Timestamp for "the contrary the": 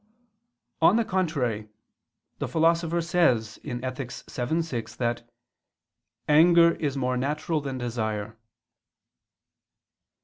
0.95-2.47